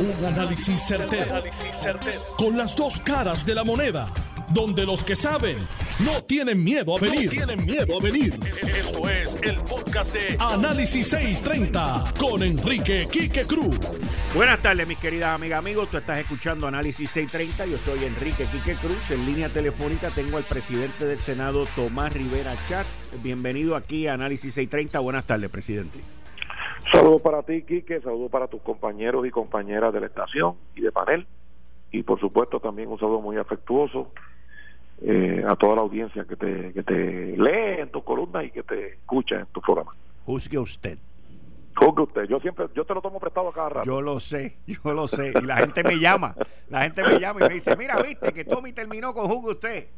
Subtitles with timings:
[0.00, 1.42] Un análisis certero,
[2.36, 4.08] Con las dos caras de la moneda.
[4.50, 5.58] Donde los que saben
[6.04, 7.28] no tienen miedo a venir.
[7.28, 8.38] tienen miedo a venir.
[8.62, 13.76] Esto es el podcast de Análisis 630 con Enrique Quique Cruz.
[14.34, 15.90] Buenas tardes, mis queridas amigas, amigos.
[15.90, 17.66] Tú estás escuchando Análisis 630.
[17.66, 19.10] Yo soy Enrique Quique Cruz.
[19.10, 23.08] En línea telefónica tengo al presidente del Senado, Tomás Rivera Chats.
[23.22, 25.00] Bienvenido aquí a Análisis 630.
[25.00, 25.98] Buenas tardes, presidente.
[26.92, 30.92] Saludos para ti, Quique, saludos para tus compañeros y compañeras de la estación y de
[30.92, 31.26] panel.
[31.90, 34.10] Y por supuesto también un saludo muy afectuoso
[35.02, 38.62] eh, a toda la audiencia que te, que te lee en tus columnas y que
[38.62, 39.94] te escucha en tu programa.
[40.24, 40.98] Juzgue usted.
[41.76, 42.24] Juzgue usted.
[42.24, 43.86] Yo siempre, yo te lo tomo prestado a cada rato.
[43.86, 45.32] Yo lo sé, yo lo sé.
[45.40, 46.34] Y la gente me llama,
[46.68, 49.88] la gente me llama y me dice, mira, viste que Tommy terminó con juzgue usted.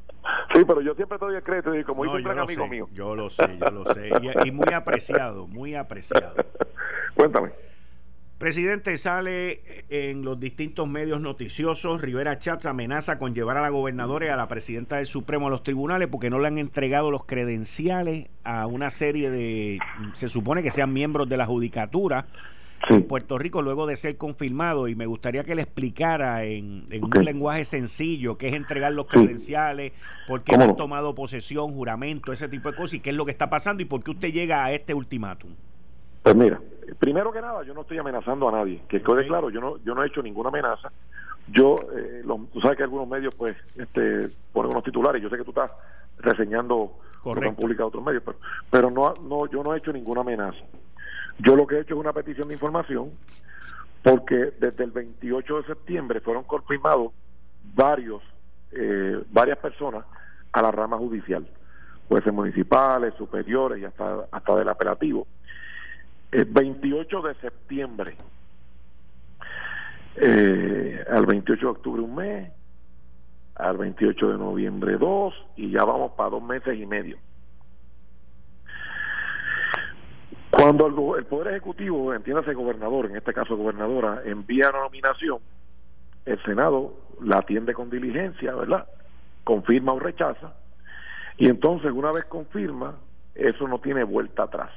[0.54, 2.88] Sí, pero yo siempre te doy el crédito y como no, dice un amigo mío.
[2.92, 4.10] Yo lo sé, yo lo sé.
[4.44, 6.34] Y, muy apreciado, muy apreciado.
[7.20, 7.50] Cuéntame.
[8.38, 9.60] Presidente, sale
[9.90, 14.36] en los distintos medios noticiosos, Rivera Chats amenaza con llevar a la gobernadora y a
[14.36, 18.66] la presidenta del Supremo a los tribunales porque no le han entregado los credenciales a
[18.66, 19.80] una serie de,
[20.14, 22.24] se supone que sean miembros de la judicatura
[22.88, 24.88] en Puerto Rico luego de ser confirmado.
[24.88, 29.92] Y me gustaría que le explicara en, un lenguaje sencillo qué es entregar los credenciales,
[30.26, 33.32] por qué han tomado posesión, juramento, ese tipo de cosas y qué es lo que
[33.32, 35.50] está pasando y por qué usted llega a este ultimátum.
[36.22, 36.60] Pues mira,
[36.98, 39.94] primero que nada, yo no estoy amenazando a nadie, que quede claro, yo no, yo
[39.94, 40.90] no he hecho ninguna amenaza.
[41.48, 45.20] Yo, eh, tú sabes que algunos medios, pues, este, ponen unos titulares.
[45.20, 45.70] Yo sé que tú estás
[46.18, 46.92] reseñando
[47.24, 48.38] lo que han publicado otros medios, pero,
[48.70, 50.60] pero no, no, yo no he hecho ninguna amenaza.
[51.38, 53.10] Yo lo que he hecho es una petición de información
[54.02, 57.12] porque desde el 28 de septiembre fueron confirmados
[57.74, 58.22] varios,
[58.72, 60.04] eh, varias personas
[60.52, 61.46] a la rama judicial,
[62.08, 65.26] jueces municipales, superiores y hasta, hasta del apelativo.
[66.32, 68.16] El 28 de septiembre
[70.16, 72.52] eh, al 28 de octubre un mes,
[73.56, 77.18] al 28 de noviembre dos y ya vamos para dos meses y medio.
[80.50, 85.38] Cuando el, Poder Ejecutivo, entiéndase gobernador, en este caso gobernadora, envía una nominación,
[86.26, 88.86] el Senado la atiende con diligencia, ¿verdad?
[89.44, 90.54] Confirma o rechaza,
[91.38, 92.96] y entonces una vez confirma,
[93.34, 94.70] eso no tiene vuelta atrás,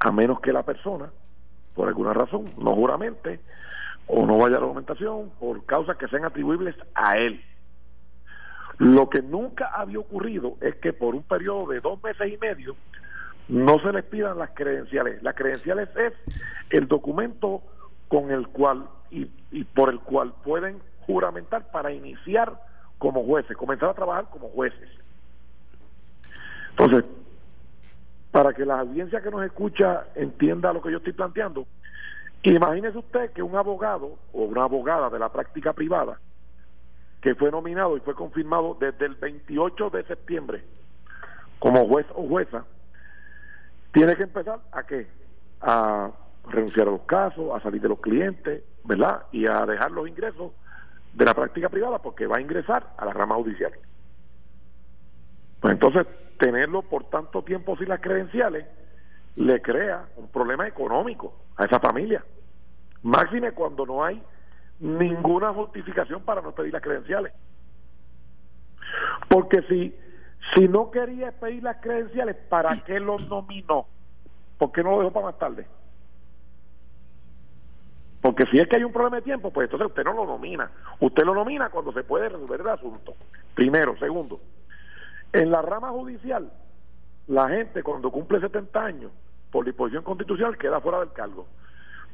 [0.00, 1.10] a menos que la persona,
[1.74, 3.40] por alguna razón, no juramente,
[4.06, 7.42] o no vaya a la documentación, por causas que sean atribuibles a él.
[8.78, 12.76] Lo que nunca había ocurrido es que por un periodo de dos meses y medio
[13.48, 15.22] no se les pidan las credenciales.
[15.22, 16.12] Las credenciales es
[16.70, 17.62] el documento
[18.08, 19.26] con el cual y,
[19.74, 22.60] por el cual pueden juramentar para iniciar
[22.98, 24.88] como jueces, comenzar a trabajar como jueces.
[26.70, 27.04] Entonces,
[28.34, 31.68] para que la audiencia que nos escucha entienda lo que yo estoy planteando,
[32.42, 36.18] imagínese usted que un abogado o una abogada de la práctica privada
[37.20, 40.64] que fue nominado y fue confirmado desde el 28 de septiembre
[41.60, 42.64] como juez o jueza,
[43.92, 45.06] tiene que empezar a qué?
[45.60, 46.10] A
[46.48, 49.26] renunciar a los casos, a salir de los clientes, ¿verdad?
[49.30, 50.50] Y a dejar los ingresos
[51.12, 53.74] de la práctica privada porque va a ingresar a la rama judicial.
[55.64, 56.06] Pues entonces,
[56.38, 58.66] tenerlo por tanto tiempo sin las credenciales
[59.36, 62.22] le crea un problema económico a esa familia.
[63.02, 64.22] Máxime cuando no hay
[64.78, 67.32] ninguna justificación para no pedir las credenciales.
[69.30, 69.96] Porque si
[70.54, 73.86] si no quería pedir las credenciales, ¿para qué lo nominó?
[74.58, 75.66] ¿Por qué no lo dejó para más tarde?
[78.20, 80.70] Porque si es que hay un problema de tiempo, pues entonces usted no lo nomina.
[81.00, 83.14] Usted lo nomina cuando se puede resolver el asunto.
[83.54, 83.96] Primero.
[83.96, 84.42] Segundo,
[85.34, 86.48] en la rama judicial,
[87.26, 89.10] la gente cuando cumple 70 años,
[89.50, 91.46] por disposición constitucional, queda fuera del cargo.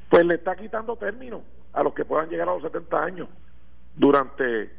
[0.09, 1.43] Pues le está quitando término
[1.75, 3.29] a los que puedan llegar a los 70 años
[3.95, 4.71] durante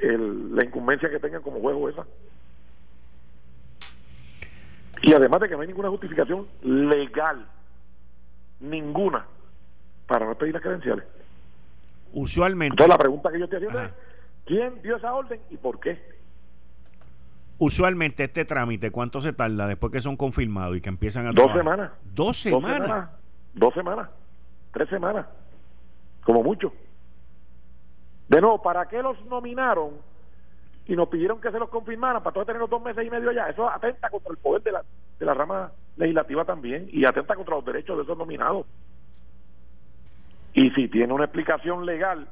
[0.00, 2.06] la incumbencia que tengan como juez o esa.
[5.00, 7.46] Y además de que no hay ninguna justificación legal,
[8.60, 9.24] ninguna,
[10.06, 11.04] para no pedir las credenciales.
[12.12, 12.74] Usualmente.
[12.74, 13.90] Entonces la pregunta que yo te haciendo es,
[14.44, 16.17] ¿quién dio esa orden y por qué?
[17.58, 21.52] Usualmente este trámite, ¿cuánto se tarda después que son confirmados y que empiezan a Dos
[21.52, 21.90] semanas.
[22.14, 23.10] Dos semanas.
[23.54, 24.08] Dos semanas.
[24.72, 25.26] Tres semanas.
[26.22, 26.72] Como mucho.
[28.28, 29.90] De nuevo, ¿para qué los nominaron
[30.88, 33.28] y nos pidieron que se los confirmaran para todos tener los dos meses y medio
[33.28, 33.50] allá.
[33.50, 34.82] Eso atenta contra el poder de la,
[35.20, 38.66] de la rama legislativa también y atenta contra los derechos de esos nominados.
[40.54, 42.26] Y si tiene una explicación legal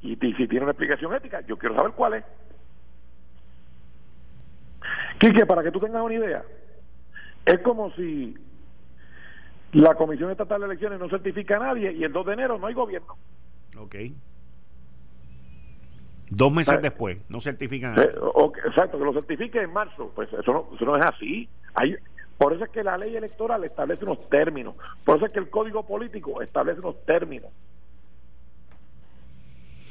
[0.00, 2.24] y, si tiene una explicación ética, yo quiero saber cuál es.
[5.18, 6.44] Quique, para que tú tengas una idea,
[7.44, 8.36] es como si
[9.72, 12.66] la Comisión Estatal de Elecciones no certifica a nadie y el 2 de enero no
[12.66, 13.16] hay gobierno.
[13.78, 13.96] Ok.
[16.30, 17.98] Dos meses después, no certifican.
[17.98, 18.10] Eh,
[18.66, 20.10] exacto, que lo certifique en marzo.
[20.14, 21.48] Pues eso no, eso no es así.
[21.74, 21.96] Hay,
[22.38, 24.74] por eso es que la ley electoral establece unos términos.
[25.04, 27.50] Por eso es que el código político establece unos términos.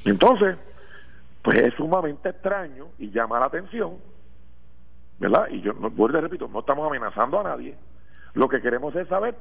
[0.06, 0.57] Entonces,
[1.42, 3.98] pues es sumamente extraño y llama la atención,
[5.24, 5.48] ¿verdad?
[5.52, 7.78] Y yo, vuelvo y repito, no estamos amenazando a nadie.
[8.34, 9.36] Lo que queremos es saber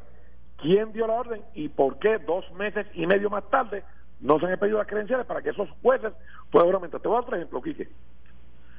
[0.59, 3.83] quién dio la orden y por qué dos meses y medio más tarde
[4.21, 6.13] no se han pedido las credenciales para que esos jueces
[6.53, 7.01] puedan aumentar.
[7.01, 7.89] Te voy a dar otro ejemplo, Quique.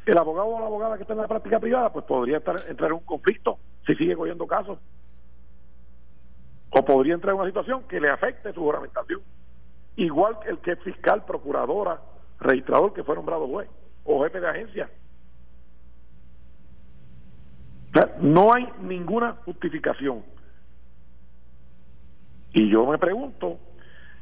[0.06, 2.90] El abogado o la abogada que está en la práctica privada, pues podría estar, entrar
[2.90, 4.80] en un conflicto si sigue cogiendo casos.
[6.70, 9.22] O podría entrar en una situación que le afecte su juramentación.
[9.98, 12.00] Igual que el que es fiscal, procuradora,
[12.40, 13.70] registrador que fue nombrado juez
[14.06, 14.90] o jefe de agencia.
[18.20, 20.24] No hay ninguna justificación.
[22.54, 23.60] Y yo me pregunto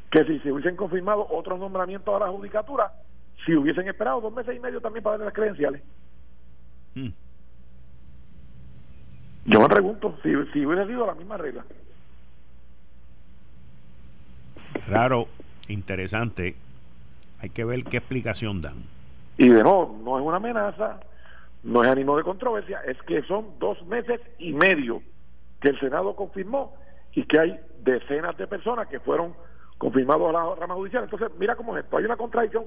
[0.09, 2.91] que si se hubiesen confirmado otros nombramientos a la judicatura,
[3.45, 5.81] si hubiesen esperado dos meses y medio también para darle las credenciales.
[6.95, 7.09] Hmm.
[9.45, 11.65] Yo me pregunto si, si hubiera sido la misma regla.
[14.87, 15.27] Raro,
[15.67, 16.55] interesante.
[17.41, 18.83] Hay que ver qué explicación dan.
[19.37, 20.99] Y de nuevo, no es una amenaza,
[21.63, 25.01] no es ánimo de controversia, es que son dos meses y medio
[25.59, 26.75] que el Senado confirmó
[27.13, 29.35] y que hay decenas de personas que fueron
[29.77, 31.03] confirmados a la rama judicial.
[31.03, 31.97] Entonces, mira cómo es esto.
[31.97, 32.65] Hay una contradicción,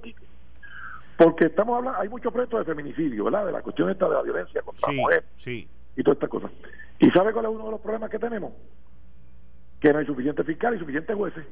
[1.16, 3.46] porque estamos hablando, hay muchos proyectos de feminicidio, ¿verdad?
[3.46, 5.68] De la cuestión esta de la violencia contra la mujer sí.
[5.96, 6.50] y todas estas cosas.
[6.98, 8.52] ¿Y sabe cuál es uno de los problemas que tenemos?
[9.80, 11.44] Que no hay suficiente fiscal y suficientes jueces.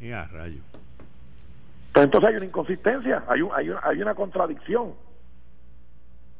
[0.00, 0.60] Ya, rayo.
[1.92, 4.94] Pues entonces hay una inconsistencia, hay, un, hay, una, hay una contradicción.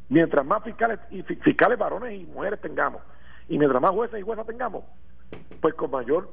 [0.09, 3.03] Mientras más fiscales y fiscales varones y mujeres tengamos,
[3.49, 4.85] y mientras más jueces y juezas tengamos,
[5.61, 6.31] pues con mayor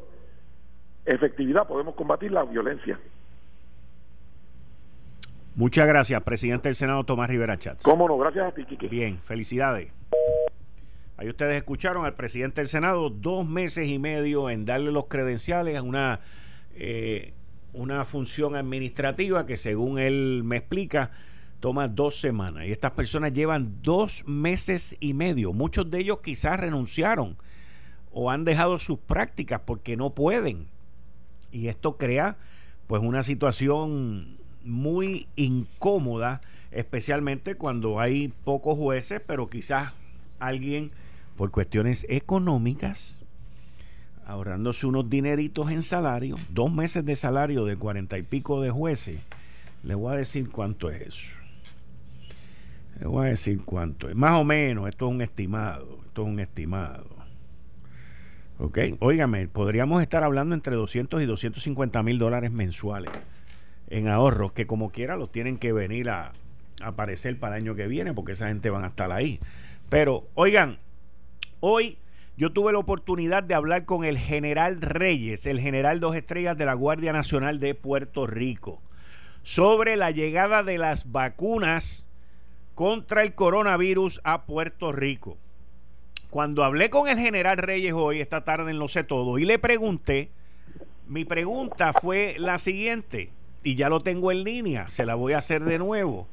[1.06, 3.00] efectividad podemos combatir la violencia.
[5.56, 7.84] Muchas gracias, presidente del Senado Tomás Rivera Chats.
[7.84, 8.88] Cómo no, gracias a ti, Kiki.
[8.88, 9.92] Bien, felicidades.
[11.16, 15.78] Ahí ustedes escucharon al presidente del Senado dos meses y medio en darle los credenciales
[15.78, 16.22] a una,
[16.74, 17.34] eh,
[17.72, 21.12] una función administrativa que según él me explica
[21.64, 22.66] toma dos semanas.
[22.66, 25.54] Y estas personas llevan dos meses y medio.
[25.54, 27.38] Muchos de ellos quizás renunciaron
[28.12, 30.68] o han dejado sus prácticas porque no pueden.
[31.54, 32.36] Y esto crea
[32.86, 39.94] pues una situación muy incómoda, especialmente cuando hay pocos jueces, pero quizás
[40.40, 40.92] alguien
[41.38, 43.22] por cuestiones económicas,
[44.26, 49.22] ahorrándose unos dineritos en salario, dos meses de salario de cuarenta y pico de jueces,
[49.82, 51.43] le voy a decir cuánto es eso.
[53.02, 54.08] Voy a decir cuánto.
[54.16, 57.08] Más o menos, esto es un estimado, esto es un estimado.
[58.60, 63.12] Ok, óigame, podríamos estar hablando entre 200 y 250 mil dólares mensuales
[63.90, 66.34] en ahorros, que como quiera los tienen que venir a,
[66.82, 69.40] aparecer para el año que viene, porque esa gente van a estar ahí.
[69.90, 70.80] Pero, oigan,
[71.60, 71.98] hoy
[72.38, 76.66] yo tuve la oportunidad de hablar con el general Reyes, el general dos estrellas de
[76.66, 78.82] la Guardia Nacional de Puerto Rico,
[79.44, 82.10] sobre la llegada de las vacunas
[82.76, 85.38] contra el coronavirus a Puerto Rico.
[86.30, 89.60] Cuando hablé con el general Reyes hoy, esta tarde en Lo sé todo, y le
[89.60, 90.32] pregunté,
[91.08, 93.30] mi pregunta fue la siguiente,
[93.64, 96.28] y ya lo tengo en línea, se la voy a hacer de nuevo.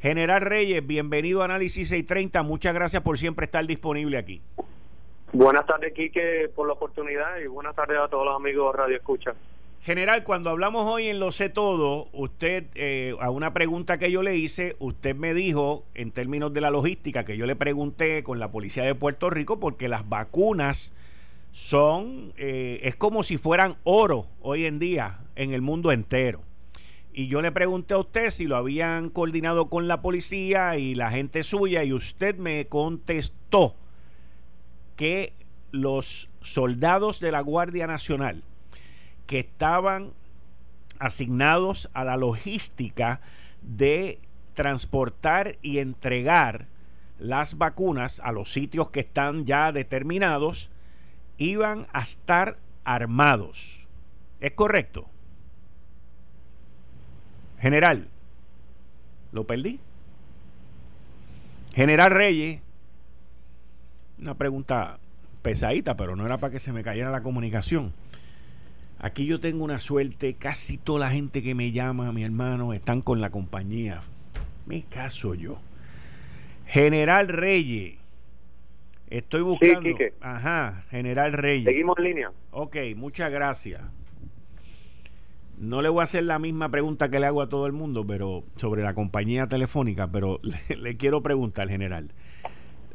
[0.00, 4.42] General Reyes, bienvenido a Análisis 630, muchas gracias por siempre estar disponible aquí.
[5.32, 9.34] Buenas tardes, Quique, por la oportunidad y buenas tardes a todos los amigos Radio Escucha.
[9.86, 14.20] General, cuando hablamos hoy en Lo sé todo, usted, eh, a una pregunta que yo
[14.20, 18.40] le hice, usted me dijo, en términos de la logística, que yo le pregunté con
[18.40, 20.92] la policía de Puerto Rico, porque las vacunas
[21.52, 26.40] son, eh, es como si fueran oro hoy en día en el mundo entero.
[27.12, 31.12] Y yo le pregunté a usted si lo habían coordinado con la policía y la
[31.12, 33.76] gente suya, y usted me contestó
[34.96, 35.32] que
[35.70, 38.42] los soldados de la Guardia Nacional,
[39.26, 40.12] que estaban
[40.98, 43.20] asignados a la logística
[43.62, 44.20] de
[44.54, 46.66] transportar y entregar
[47.18, 50.70] las vacunas a los sitios que están ya determinados,
[51.38, 53.88] iban a estar armados.
[54.40, 55.08] ¿Es correcto?
[57.58, 58.08] General,
[59.32, 59.80] ¿lo perdí?
[61.74, 62.60] General Reyes,
[64.18, 64.98] una pregunta
[65.42, 67.92] pesadita, pero no era para que se me cayera la comunicación.
[68.98, 73.02] Aquí yo tengo una suerte, casi toda la gente que me llama, mi hermano, están
[73.02, 74.00] con la compañía.
[74.64, 75.58] Me caso yo.
[76.66, 77.98] General Reyes.
[79.08, 79.90] Estoy buscando.
[80.20, 81.64] Ajá, General Reyes.
[81.64, 82.32] Seguimos en línea.
[82.50, 83.82] Ok, muchas gracias.
[85.58, 88.04] no le voy a hacer la misma pregunta que le hago a todo el mundo,
[88.06, 92.10] pero sobre la compañía telefónica, pero le, quiero preguntar, general.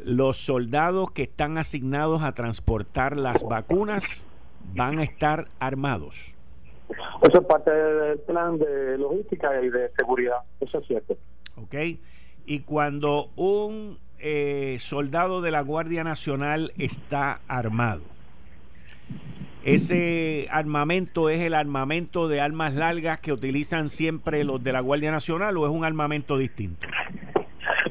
[0.03, 4.25] Los soldados que están asignados a transportar las vacunas
[4.73, 6.35] van a estar armados.
[7.21, 11.17] Eso es parte del plan de logística y de seguridad, eso es cierto.
[11.55, 11.75] Ok,
[12.45, 18.01] y cuando un eh, soldado de la Guardia Nacional está armado,
[19.63, 25.11] ese armamento es el armamento de armas largas que utilizan siempre los de la Guardia
[25.11, 26.87] Nacional o es un armamento distinto?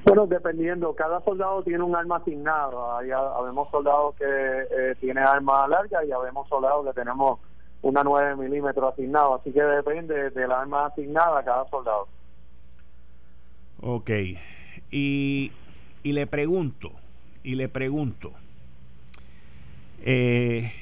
[0.04, 2.97] Bueno, dependiendo, cada soldado tiene un arma asignado.
[2.97, 7.38] Hay, habemos soldados que eh, tienen armas largas y habemos soldados que tenemos
[7.83, 9.35] una 9 milímetros asignado.
[9.35, 12.09] Así que depende de la arma asignada a cada soldado.
[13.83, 14.11] Ok.
[14.90, 15.52] Y,
[16.02, 16.92] y le pregunto,
[17.42, 18.33] y le pregunto,
[20.02, 20.73] eh,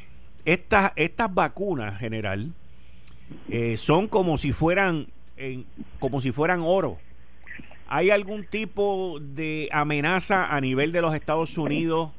[0.44, 2.52] estas, estas vacunas, general,
[3.48, 5.08] eh, son como si fueran
[6.00, 6.98] como si fueran oro.
[7.90, 12.10] ¿Hay algún tipo de amenaza a nivel de los Estados Unidos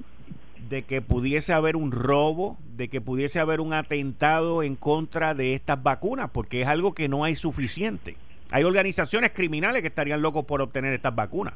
[0.68, 5.54] de que pudiese haber un robo, de que pudiese haber un atentado en contra de
[5.54, 6.32] estas vacunas?
[6.32, 8.18] Porque es algo que no hay suficiente.
[8.50, 11.54] Hay organizaciones criminales que estarían locos por obtener estas vacunas.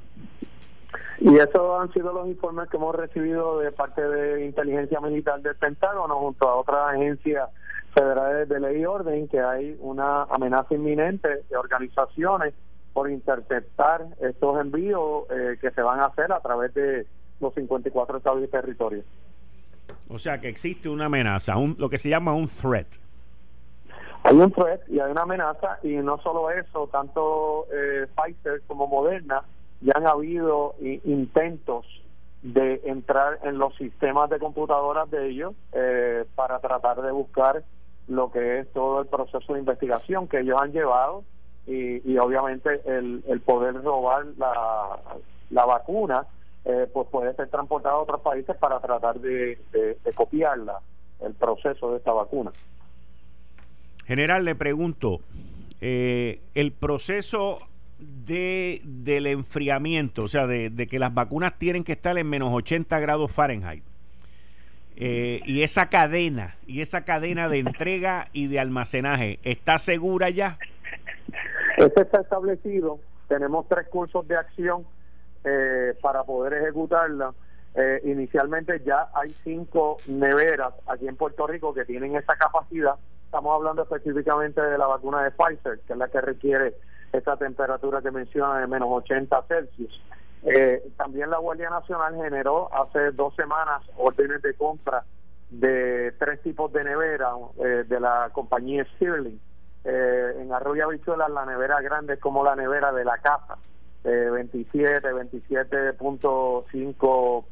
[1.20, 5.56] Y esos han sido los informes que hemos recibido de parte de inteligencia militar del
[5.56, 7.50] Pentágono junto a otras agencias
[7.96, 12.54] federales de ley y orden que hay una amenaza inminente de organizaciones
[12.94, 17.06] por interceptar estos envíos eh, que se van a hacer a través de
[17.40, 19.06] los 54 estados y territorios.
[20.10, 22.88] O sea que existe una amenaza, un, lo que se llama un threat.
[24.24, 28.88] Hay un threat y hay una amenaza y no solo eso, tanto eh, Pfizer como
[28.88, 29.44] Moderna
[29.82, 31.86] ya han habido intentos
[32.42, 37.64] de entrar en los sistemas de computadoras de ellos eh, para tratar de buscar
[38.08, 41.24] lo que es todo el proceso de investigación que ellos han llevado
[41.66, 45.00] y, obviamente el, poder robar la,
[45.50, 46.26] la vacuna
[46.66, 50.80] eh, pues puede ser transportado a otros países para tratar de, de, de copiarla
[51.22, 52.52] el proceso de esta vacuna.
[54.06, 55.22] General, le pregunto,
[55.82, 57.60] eh, el proceso
[58.00, 63.00] de, del enfriamiento, o sea, de, que las vacunas tienen que estar en menos 80
[63.00, 63.84] grados Fahrenheit.
[64.96, 70.58] Eh, y esa cadena, y esa cadena de entrega y de almacenaje, ¿está segura ya?
[71.86, 73.00] Este está establecido.
[73.28, 74.86] Tenemos tres cursos de acción
[75.44, 77.34] eh, para poder ejecutarla.
[77.76, 82.96] Eh, inicialmente ya hay cinco neveras aquí en Puerto Rico que tienen esa capacidad.
[83.26, 86.76] Estamos hablando específicamente de la vacuna de Pfizer, que es la que requiere
[87.12, 90.02] esta temperatura que menciona de menos 80 Celsius.
[90.44, 95.04] Eh, también la Guardia Nacional generó hace dos semanas órdenes de compra
[95.50, 99.40] de tres tipos de nevera eh, de la compañía Stirling.
[99.86, 103.58] Eh, en Arroyo Habichuelas la nevera grande es como la nevera de la casa,
[104.04, 107.46] 27, 27.5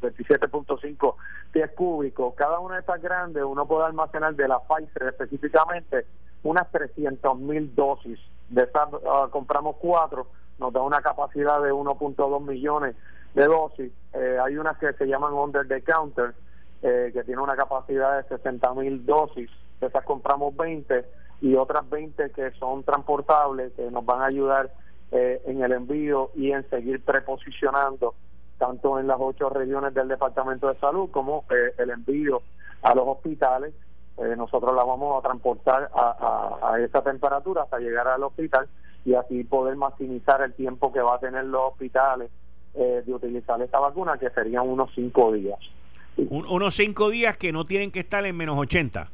[0.00, 1.14] 27.5
[1.52, 2.34] pies cúbicos.
[2.34, 6.06] Cada una de estas grandes uno puede almacenar de la Pfizer específicamente
[6.42, 10.26] unas 300 mil dosis de esas ah, compramos cuatro,
[10.58, 12.96] nos da una capacidad de 1.2 millones
[13.34, 13.92] de dosis.
[14.12, 16.34] Eh, hay unas que se llaman under the counter,
[16.82, 21.04] eh, que tiene una capacidad de 60 mil dosis, de esas compramos 20
[21.42, 24.72] y otras 20 que son transportables, que nos van a ayudar
[25.10, 28.14] eh, en el envío y en seguir preposicionando
[28.56, 32.40] tanto en las ocho regiones del Departamento de Salud como el envío
[32.82, 33.74] a los hospitales
[34.18, 38.68] eh, nosotros la vamos a transportar a, esa temperatura hasta llegar al hospital
[39.04, 42.30] y así poder maximizar el tiempo que va a tener los hospitales
[42.74, 45.58] eh, de utilizar esta vacuna, que serían unos cinco días.
[46.16, 49.10] unos cinco días que no tienen que estar en menos 80.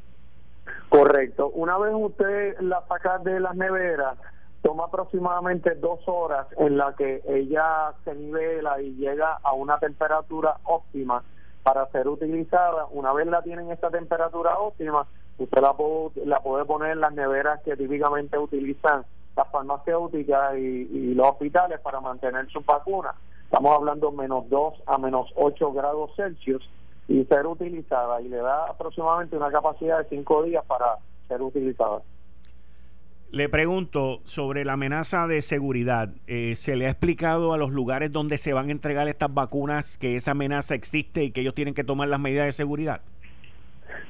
[0.89, 1.51] Correcto.
[1.51, 4.17] Una vez usted la saca de las neveras,
[4.63, 10.57] toma aproximadamente dos horas en la que ella se nivela y llega a una temperatura
[10.65, 11.23] óptima
[11.63, 12.87] para ser utilizada.
[12.91, 15.07] Una vez la tienen esta temperatura óptima,
[15.39, 19.05] usted la puede, la puede poner en las neveras que típicamente utilizan
[19.37, 23.15] las farmacéuticas y, los hospitales para mantener su vacuna.
[23.45, 26.69] Estamos hablando menos 2 a menos 8 grados Celsius
[27.09, 32.03] y ser utilizada y le da aproximadamente una capacidad de 5 días para ser utilizada.
[33.31, 36.09] Le pregunto sobre la amenaza de seguridad.
[36.27, 39.99] Eh, ¿Se le ha explicado a los lugares donde se van a entregar estas vacunas
[39.99, 43.03] que esa amenaza existe y que ellos tienen que tomar las medidas de seguridad?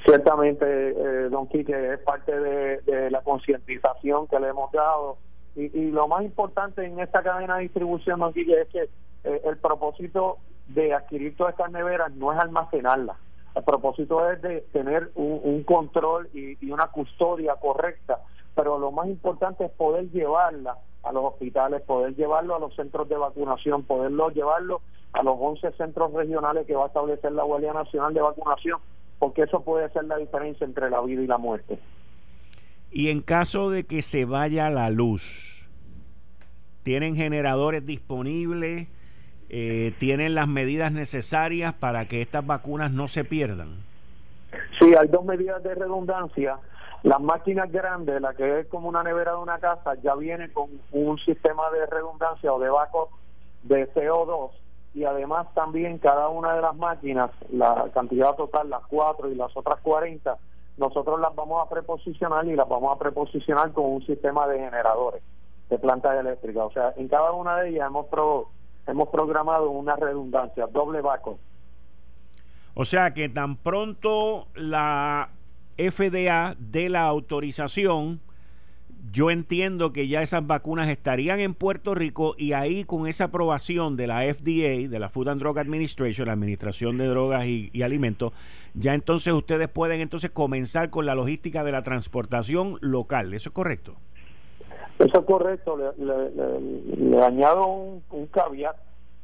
[0.05, 5.19] Ciertamente, eh, don Quique, es parte de, la concientización que le hemos dado.
[5.57, 8.83] Y, lo más importante en esta cadena de distribución, don Quique, es que
[9.25, 10.39] eh, el propósito
[10.69, 13.17] de adquirir todas estas neveras no es almacenarlas.
[13.55, 18.21] El propósito es de tener un, control y una custodia correcta
[18.59, 23.09] pero lo más importante es poder llevarla a los hospitales, poder llevarlo a los centros
[23.09, 24.81] de vacunación, poderlo llevarlo
[25.13, 28.81] a los 11 centros regionales que va a establecer la Guardia Nacional de Vacunación,
[29.21, 31.79] porque eso puede ser la diferencia entre la vida y la muerte.
[32.91, 35.71] Y en caso de que se vaya la luz,
[36.83, 38.89] ¿tienen generadores disponibles?
[39.51, 43.77] Eh, ¿Tienen las medidas necesarias para que estas vacunas no se pierdan?
[44.79, 46.59] Sí, hay dos medidas de redundancia.
[47.03, 50.69] Las máquinas grandes, la que es como una nevera de una casa, ya viene con
[50.93, 53.09] un sistema de redundancia o de backup
[53.63, 54.51] de CO2
[54.95, 59.57] y además también cada una de las máquinas, la cantidad total, las cuatro y las
[59.57, 60.37] otras 40,
[60.77, 65.23] nosotros las vamos a preposicionar y las vamos a preposicionar con un sistema de generadores
[65.71, 66.65] de plantas eléctricas.
[66.65, 68.07] O sea, en cada una de ellas hemos,
[68.89, 71.39] hemos programado una redundancia, doble backup.
[72.75, 75.31] O sea que tan pronto la
[75.77, 78.21] FDA dé la autorización,
[79.13, 83.97] yo entiendo que ya esas vacunas estarían en Puerto Rico y ahí con esa aprobación
[83.97, 88.33] de la FDA, de la Food and Drug Administration, la Administración de Drogas y, Alimentos,
[88.75, 93.35] ya entonces ustedes pueden entonces comenzar con la logística de la transportación local.
[93.35, 93.97] ¿Eso es correcto?
[94.99, 95.77] Eso es correcto.
[95.77, 98.77] Le, añado un, un caveat.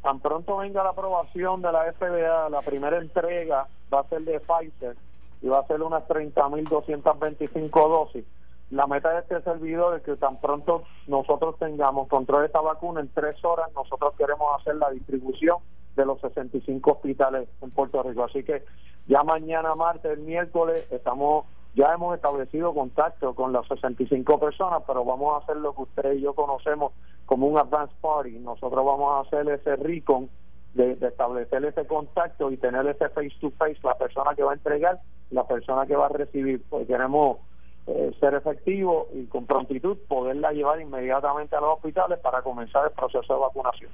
[0.03, 4.39] Tan pronto venga la aprobación de la FDA, la primera entrega va a ser de
[4.39, 4.97] Pfizer
[5.41, 8.25] y va a ser unas 30.225 dosis
[8.71, 13.01] la meta de este servidor es que tan pronto nosotros tengamos control de esta vacuna,
[13.01, 15.59] en tres horas nosotros queremos hacer la distribución
[15.95, 18.25] de los 65 hospitales en Puerto Rico.
[18.25, 18.65] Así que
[19.07, 25.35] ya mañana, martes, miércoles, estamos ya hemos establecido contacto con las 65 personas, pero vamos
[25.35, 26.93] a hacer lo que usted y yo conocemos
[27.27, 28.39] como un advance party.
[28.39, 30.29] Nosotros vamos a hacer ese recon
[30.75, 34.55] de, establecer ese contacto y tener ese face to face, la persona que va a
[34.55, 35.01] entregar,
[35.31, 37.39] la persona que va a recibir, porque queremos
[37.87, 42.93] eh, ser efectivo y con prontitud poderla llevar inmediatamente a los hospitales para comenzar el
[42.93, 43.91] proceso de vacunación.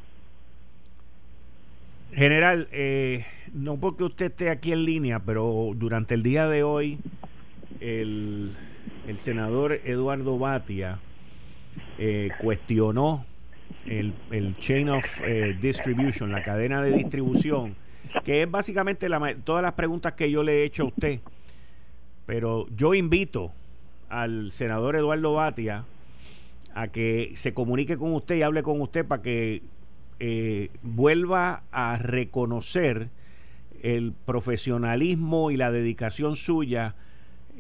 [2.13, 6.99] General, eh, no porque usted esté aquí en línea, pero durante el día de hoy
[7.81, 8.55] el,
[9.17, 10.99] senador Eduardo Batia
[11.99, 13.27] eh, cuestionó
[13.87, 14.15] el,
[14.61, 15.05] chain of
[15.61, 17.77] distribution, la cadena de distribución,
[18.25, 21.21] que es básicamente la, todas las preguntas que yo le he hecho a usted.
[22.27, 23.53] Pero yo invito
[24.09, 25.85] al senador Eduardo Batia
[26.75, 29.63] a que se comunique con usted y hable con usted para que
[30.19, 33.09] eh, vuelva a reconocer
[33.83, 36.95] el profesionalismo y la dedicación suya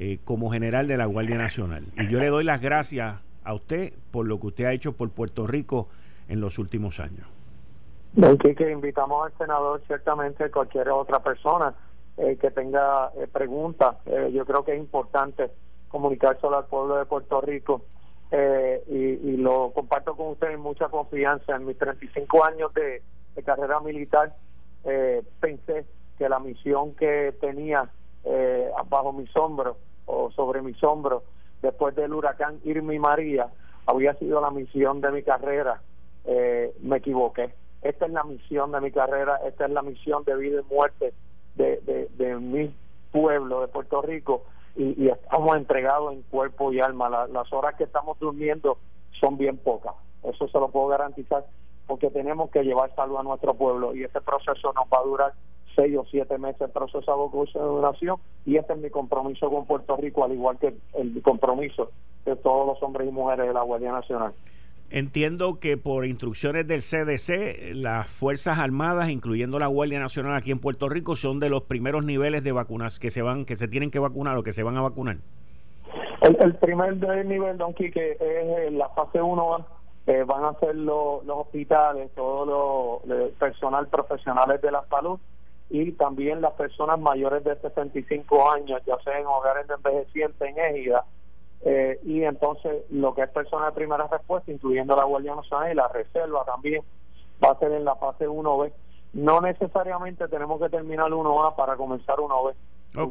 [0.00, 1.84] eh, como general de la Guardia Nacional.
[1.96, 5.10] Y yo le doy las gracias a usted por lo que usted ha hecho por
[5.10, 5.88] Puerto Rico
[6.28, 7.28] en los últimos años.
[8.40, 11.74] que invitamos al senador, ciertamente cualquier otra persona
[12.16, 13.96] eh, que tenga preguntas.
[14.32, 15.50] yo creo que es importante
[15.88, 17.84] comunicárselo al pueblo de Puerto Rico
[18.30, 21.56] eh, y, lo comparto con ustedes en mucha confianza.
[21.56, 23.02] En mis 35 años de,
[23.44, 24.36] carrera militar
[24.84, 25.86] eh, pensé
[26.18, 27.90] que la misión que tenía
[28.24, 29.78] eh, bajo mis hombros
[30.10, 31.22] o sobre mis hombros
[31.62, 33.48] después del huracán Irma y María
[33.86, 35.80] había sido la misión de mi carrera.
[36.80, 37.54] me equivoqué.
[37.82, 41.14] Esta es la misión de mi carrera, esta es la misión de vida y muerte
[41.56, 42.74] de, de, mi
[43.10, 44.44] pueblo de Puerto Rico
[44.76, 47.08] y, estamos entregados en cuerpo y alma.
[47.08, 48.78] las horas que estamos durmiendo
[49.18, 51.46] son bien pocas, eso se lo puedo garantizar,
[51.86, 55.32] porque tenemos que llevar salud a nuestro pueblo y este proceso nos va a durar
[55.80, 59.96] seis o siete meses el proceso de vacunación y este es mi compromiso con Puerto
[59.96, 61.90] Rico, al igual que el compromiso
[62.24, 64.32] de todos los hombres y mujeres de la Guardia Nacional.
[64.90, 70.58] Entiendo que por instrucciones del CDC, las Fuerzas Armadas, incluyendo la Guardia Nacional aquí en
[70.58, 73.90] Puerto Rico, son de los primeros niveles de vacunas que se van, que se tienen
[73.90, 75.18] que vacunar o que se van a vacunar.
[76.22, 79.66] El, primer nivel, Don Quique, es eh, la fase 1
[80.06, 85.18] eh, van a ser los hospitales, todo los personal profesionales de la salud
[85.70, 90.58] y también las personas mayores de 65 años, ya sea en hogares de envejecientes, en
[90.58, 91.04] égida,
[91.62, 95.74] eh, y entonces lo que es persona de primera respuesta, incluyendo la Guardia Nacional y
[95.74, 96.82] la Reserva también,
[97.42, 98.72] va a ser en la fase 1B.
[99.12, 102.54] No necesariamente tenemos que terminar 1A para comenzar 1B.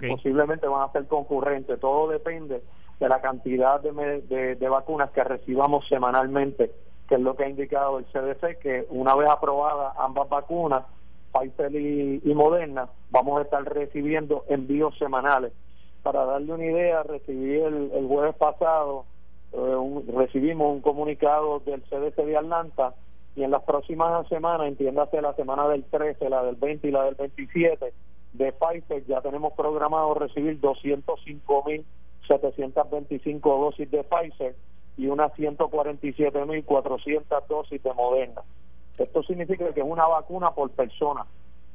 [0.10, 1.80] Posiblemente van a ser concurrentes.
[1.80, 2.62] Todo depende
[3.00, 6.72] de la cantidad de, de, vacunas que recibamos semanalmente,
[7.08, 10.84] que es lo que ha indicado el CDC, que una vez aprobadas ambas vacunas,
[11.32, 15.54] Pfizer y, Moderna, vamos a estar recibiendo envíos semanales
[16.04, 19.06] para darle una idea, recibí el, el jueves pasado,
[19.52, 22.96] eh, recibimos un comunicado del CDC de Atlanta
[23.36, 27.04] y en las próximas semanas, entiéndase la semana del 13, la del 20 y la
[27.06, 27.94] del 27
[28.34, 31.84] de Pfizer, ya tenemos programado recibir 205 mil
[32.28, 34.56] 725 dosis de Pfizer
[34.98, 38.44] y unas 147.400 dosis de Moderna.
[39.04, 41.26] Esto significa que es una vacuna por persona,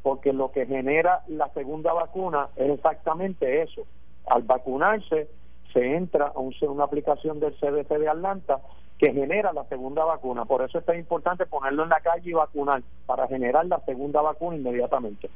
[0.02, 3.82] porque lo que genera la segunda vacuna es exactamente eso.
[4.26, 5.28] Al vacunarse,
[5.72, 8.60] se entra a una aplicación del CDC de Atlanta
[8.98, 10.44] que genera la segunda vacuna.
[10.44, 14.22] Por eso es tan importante ponerlo en la calle y vacunar, para generar la segunda
[14.22, 15.28] vacuna inmediatamente.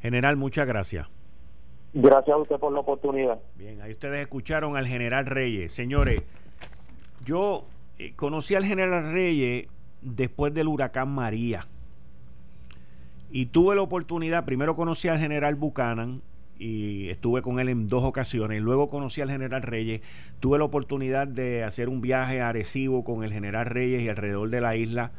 [0.00, 1.08] General, muchas gracias.
[1.92, 3.38] Gracias a usted por la oportunidad.
[3.56, 5.72] Bien, ahí ustedes escucharon al general Reyes.
[5.72, 6.22] Señores,
[7.24, 7.64] yo
[7.98, 9.68] eh, conocí al general Reyes
[10.04, 11.66] después del huracán María.
[13.30, 16.22] Y tuve la oportunidad, primero conocí al general Buchanan
[16.56, 18.62] y estuve con él en dos ocasiones.
[18.62, 20.02] Luego conocí al general Reyes.
[20.38, 24.50] Tuve la oportunidad de hacer un viaje a Arecibo con el general Reyes y alrededor
[24.50, 25.10] de la isla.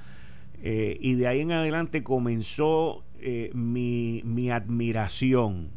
[0.63, 5.71] Eh, y de ahí en adelante comenzó eh, mi, mi admiración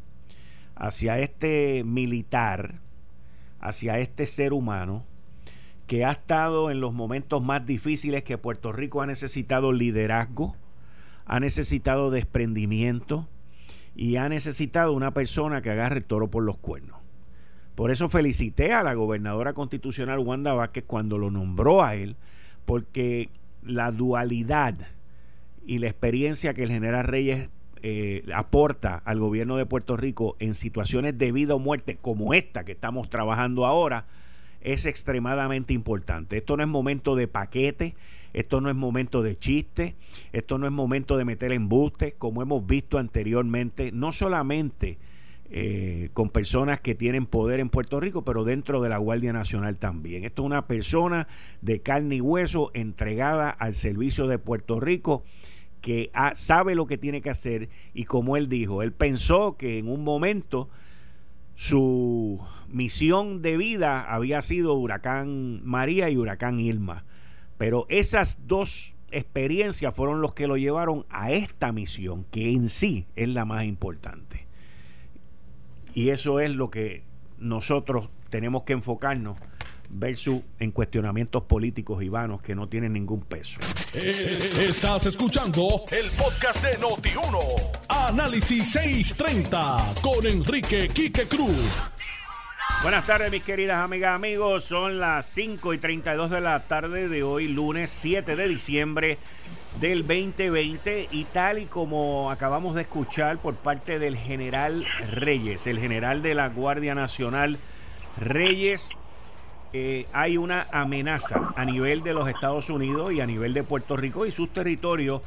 [0.77, 2.77] hacia este militar,
[3.59, 5.05] hacia este ser humano
[5.89, 10.55] que ha estado en los momentos más difíciles que Puerto Rico ha necesitado liderazgo,
[11.25, 13.27] ha necesitado desprendimiento
[13.97, 16.99] y ha necesitado una persona que agarre el toro por los cuernos.
[17.75, 22.17] Por eso felicité a la gobernadora constitucional Wanda Vázquez cuando lo nombró a él,
[22.67, 23.31] porque
[23.63, 24.75] la dualidad
[25.67, 27.49] y la experiencia que el general Reyes
[27.83, 32.65] eh, aporta al gobierno de Puerto Rico en situaciones de vida o muerte como esta
[32.65, 34.05] que estamos trabajando ahora,
[34.61, 36.39] es extremadamente importante.
[36.39, 37.95] Esto no es momento de paquete,
[38.33, 39.95] esto no es momento de chiste,
[40.33, 44.99] esto no es momento de meter embuste, como hemos visto anteriormente, no solamente
[45.51, 49.79] eh, con personas que tienen poder en Puerto Rico, pero dentro de la Guardia Nacional
[49.79, 50.25] también.
[50.25, 51.27] Esto es una persona
[51.63, 55.25] de carne y hueso entregada al servicio de Puerto Rico
[55.81, 59.89] que sabe lo que tiene que hacer y como él dijo, él pensó que en
[59.89, 60.69] un momento
[61.59, 67.05] su misión de vida había sido Huracán María y Huracán Irma.
[67.57, 73.07] Pero esas dos experiencias fueron los que lo llevaron a esta misión, que en sí
[73.17, 74.47] es la más importante.
[75.95, 77.03] Y eso es lo que
[77.39, 79.39] nosotros tenemos que enfocarnos
[79.91, 83.61] versus en cuestionamientos políticos y vanos que no tienen ningún peso.
[83.95, 87.39] Eh, estás escuchando el podcast de Noti1.
[87.89, 91.91] Análisis 630 con Enrique Quique Cruz.
[92.83, 94.65] Buenas tardes, mis queridas amigas, amigos.
[94.65, 99.19] Son las 5 y 32 de la tarde de hoy, lunes 7 de diciembre
[99.81, 101.09] del 2020.
[101.11, 106.37] Y tal y como acabamos de escuchar por parte del general Reyes, el general de
[106.37, 107.59] la Guardia Nacional,
[108.19, 108.91] Reyes
[109.73, 113.97] eh, hay una amenaza a nivel de los Estados Unidos y a nivel de Puerto
[113.97, 115.21] Rico y sus territorios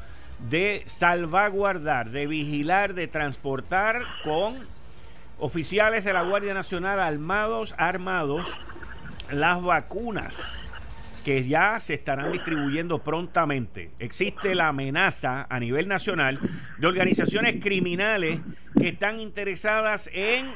[0.50, 4.56] de salvaguardar, de vigilar, de transportar con
[5.38, 8.48] oficiales de la Guardia Nacional armados, armados,
[9.30, 10.64] las vacunas
[11.24, 13.90] que ya se estarán distribuyendo prontamente.
[14.00, 16.40] Existe la amenaza a nivel nacional
[16.78, 18.40] de organizaciones criminales
[18.78, 20.52] que están interesadas en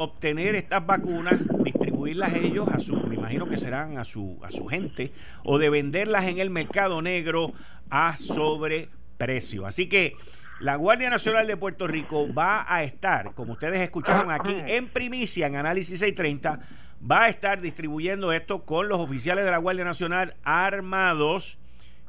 [0.00, 4.64] obtener estas vacunas, distribuirlas ellos a su, me imagino que serán a su, a su
[4.64, 5.12] gente,
[5.44, 7.52] o de venderlas en el mercado negro
[7.90, 9.66] a sobreprecio.
[9.66, 10.16] Así que
[10.58, 15.46] la Guardia Nacional de Puerto Rico va a estar, como ustedes escucharon aquí en primicia
[15.46, 16.60] en Análisis 630,
[17.08, 21.58] va a estar distribuyendo esto con los oficiales de la Guardia Nacional armados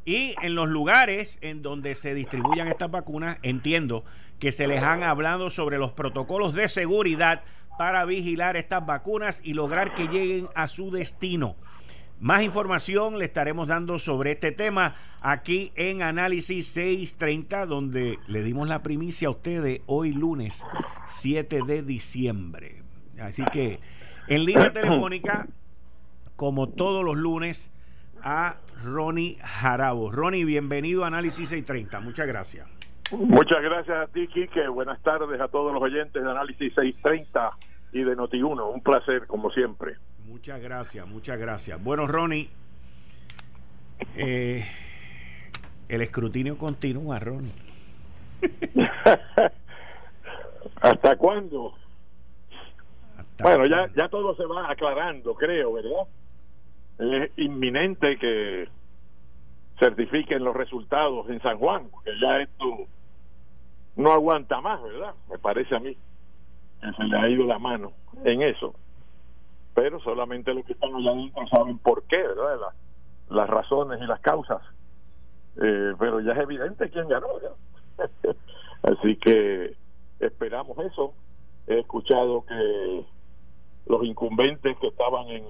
[0.06, 4.06] y en los lugares en donde se distribuyan estas vacunas, entiendo
[4.39, 7.43] que se les han hablado sobre los protocolos de seguridad
[7.82, 11.56] para vigilar estas vacunas y lograr que lleguen a su destino.
[12.20, 18.70] Más información le estaremos dando sobre este tema aquí en Análisis 630, donde le dimos
[18.70, 20.63] la primicia a ustedes hoy lunes
[21.08, 22.84] 7 de diciembre.
[23.20, 23.80] Así que
[24.28, 25.48] en línea telefónica,
[26.36, 27.74] como todos los lunes,
[28.22, 30.12] a Ronnie Jarabo.
[30.12, 32.00] Ronnie, bienvenido a Análisis 630.
[32.00, 32.67] Muchas gracias.
[33.12, 34.67] Muchas gracias a ti, Quique.
[34.67, 38.73] Buenas tardes a todos los oyentes de Análisis 630 y de Noti1.
[38.73, 39.95] Un placer, como siempre.
[40.25, 41.84] Muchas gracias, muchas gracias.
[41.84, 42.49] Bueno, Ronnie,
[44.15, 44.65] eh,
[45.89, 47.51] el escrutinio continúa, Ronnie.
[50.82, 51.73] ¿Hasta cuándo?
[53.39, 56.08] bueno, ya, ya todo se va aclarando, creo, ¿verdad?
[56.99, 58.69] Es inminente que
[59.80, 62.86] certifiquen los resultados en San Juan, porque ya esto
[63.95, 65.13] no aguanta más, ¿verdad?
[65.30, 65.97] Me parece a mí
[66.82, 68.74] se le ha ido la mano en eso.
[69.74, 72.74] Pero solamente los que están allá adentro saben por qué, ¿verdad?
[73.32, 74.62] las razones y las causas.
[75.62, 77.28] Eh, pero ya es evidente quién ganó,
[78.84, 79.76] Así que
[80.20, 81.13] esperamos eso.
[81.67, 83.06] He escuchado que
[83.86, 85.46] los incumbentes que estaban en,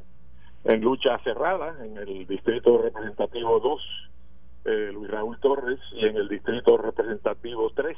[0.66, 3.82] en lucha cerrada en el distrito representativo 2,
[4.66, 7.98] eh, Luis Raúl Torres, y en el distrito representativo 3,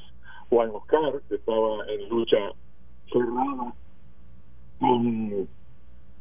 [0.49, 2.37] Juan Oscar, que estaba en lucha
[4.79, 5.47] con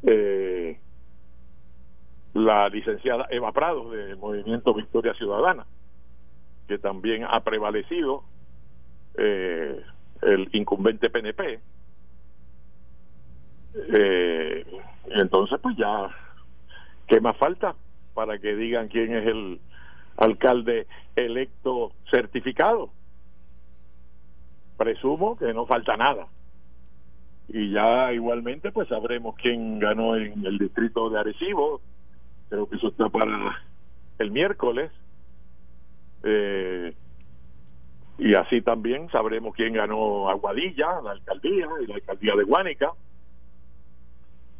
[0.03, 0.79] eh,
[2.33, 5.65] la licenciada Eva Prado del Movimiento Victoria Ciudadana,
[6.67, 8.23] que también ha prevalecido
[9.15, 9.81] eh,
[10.21, 11.59] el incumbente PNP.
[13.75, 14.65] Eh,
[15.07, 16.09] entonces, pues ya,
[17.07, 17.75] ¿qué más falta
[18.13, 19.59] para que digan quién es el
[20.17, 22.91] alcalde electo certificado?
[24.77, 26.27] Presumo que no falta nada.
[27.55, 31.81] Y ya igualmente, pues sabremos quién ganó en el distrito de Arecibo.
[32.49, 33.61] Creo que eso está para
[34.17, 34.91] el miércoles.
[36.23, 36.95] Eh,
[38.17, 42.91] y así también sabremos quién ganó Aguadilla, la alcaldía y la alcaldía de Guánica.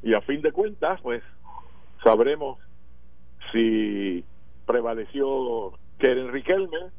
[0.04, 1.24] Y a fin de cuentas, pues
[2.04, 2.60] sabremos
[3.52, 4.24] si
[4.68, 6.92] prevaleció Keren Riquelme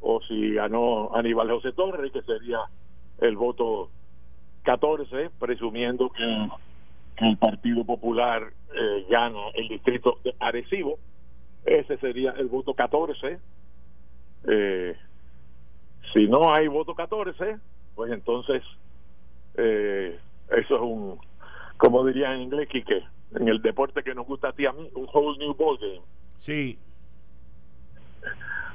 [0.00, 2.60] o si ganó Aníbal José Torres, que sería
[3.18, 3.90] el voto
[4.64, 6.48] 14, presumiendo que,
[7.18, 8.42] el Partido Popular
[8.74, 10.98] eh, gana el distrito de Arecibo.
[11.64, 13.38] Ese sería el voto 14.
[14.48, 14.96] Eh,
[16.12, 17.58] si no hay voto 14,
[17.94, 18.62] pues entonces
[19.56, 20.18] eh,
[20.50, 21.20] eso es un,
[21.76, 24.90] como diría en inglés, Quique, en el deporte que nos gusta a ti a mí,
[24.94, 26.02] un whole new ball game.
[26.38, 26.78] Sí.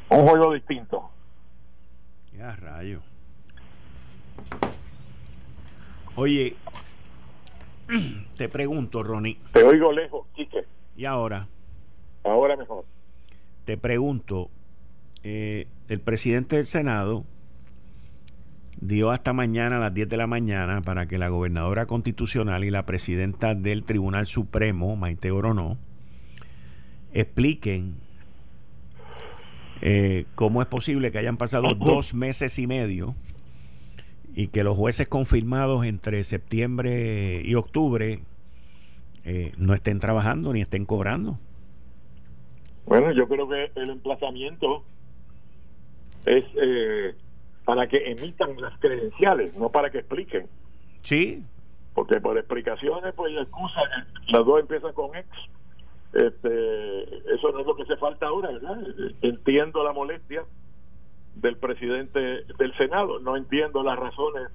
[0.09, 1.09] Un juego distinto.
[2.31, 3.01] Ya, rayo.
[6.21, 6.53] Oye,
[8.35, 9.37] te pregunto, Ronnie.
[9.53, 10.65] Te oigo lejos, Quique.
[10.97, 11.47] ¿Y ahora?
[12.25, 12.83] Ahora mejor.
[13.63, 14.49] Te pregunto,
[15.23, 17.23] eh, el presidente del Senado
[18.81, 22.69] dio hasta mañana a las 10 de la mañana para que la gobernadora constitucional y
[22.69, 25.77] la presidenta del Tribunal Supremo, Maite Orono,
[27.13, 27.95] expliquen
[29.79, 33.15] eh, cómo es posible que hayan pasado dos meses y medio
[34.39, 38.19] y que los jueces confirmados entre septiembre y octubre
[39.25, 41.37] eh, no estén trabajando ni estén cobrando.
[42.85, 44.85] Bueno, yo creo que el emplazamiento
[46.25, 47.15] es eh,
[47.65, 50.47] para que emitan las credenciales, no para que expliquen.
[51.01, 51.43] Sí.
[51.93, 53.81] Porque por explicaciones, pues excusa,
[54.29, 55.27] las dos empiezan con ex.
[56.13, 57.03] Este,
[57.35, 58.77] eso no es lo que hace falta ahora, ¿verdad?
[59.21, 60.45] Entiendo la molestia
[61.41, 64.49] del presidente del Senado, no entiendo las razones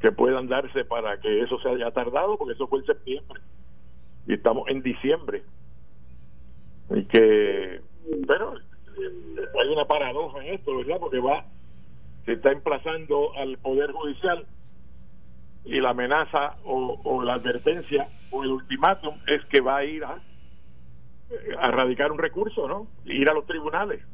[0.00, 3.40] que puedan darse para que eso se haya tardado, porque eso fue en septiembre
[4.26, 5.42] y estamos en diciembre.
[6.90, 7.80] Y que,
[8.26, 10.98] pero hay una paradoja en esto, ¿verdad?
[11.00, 11.46] Porque va,
[12.24, 14.46] se está emplazando al Poder Judicial
[15.64, 20.18] y la amenaza o, la advertencia o el ultimátum es que va a ir a,
[21.58, 22.88] a radicar un recurso, ¿no?
[23.04, 24.04] Ir a los tribunales.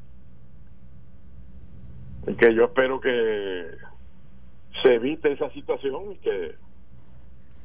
[2.37, 3.67] Que yo espero que
[4.83, 6.55] se evite esa situación y que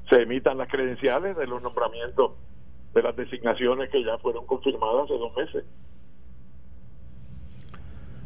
[0.10, 2.32] se emitan las credenciales de los nombramientos
[2.94, 5.64] de las designaciones que ya fueron confirmadas hace dos meses.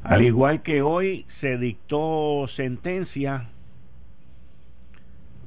[0.03, 3.49] Al igual que hoy se dictó sentencia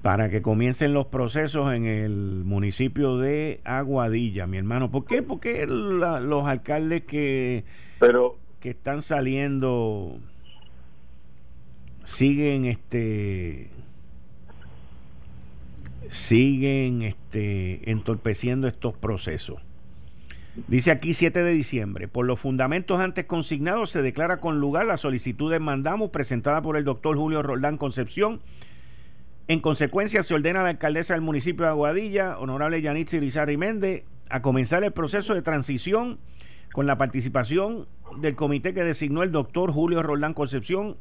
[0.03, 4.91] para que comiencen los procesos en el municipio de Aguadilla, mi hermano.
[4.91, 5.23] ¿Por qué?
[5.23, 7.65] Porque los alcaldes que,
[7.99, 10.19] Pero, que están saliendo
[12.11, 13.71] siguen este
[16.09, 19.61] siguen este entorpeciendo estos procesos.
[20.67, 24.97] Dice aquí 7 de diciembre, por los fundamentos antes consignados se declara con lugar la
[24.97, 28.41] solicitud de mandamos presentada por el doctor Julio Roldán Concepción.
[29.47, 34.03] En consecuencia se ordena a la alcaldesa del municipio de Aguadilla, honorable Yanitzi Rizarri Méndez,
[34.29, 36.19] a comenzar el proceso de transición
[36.73, 37.87] con la participación
[38.21, 40.97] del comité que designó el doctor Julio Roldán Concepción